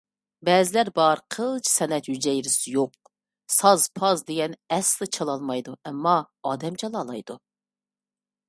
بەزىلەر 0.47 0.87
بار، 0.99 1.19
قىلچە 1.35 1.71
سەنئەت 1.73 2.09
ھۈجەيرىسى 2.11 2.73
يوق، 2.77 2.95
ساز-پاز 3.57 4.25
دېگەننى 4.31 4.59
ئەسلا 4.79 5.09
چالالمايدۇ، 5.19 5.79
ئەمما 5.91 6.19
ئادەم 6.53 6.85
چالالايدۇ. 6.85 7.39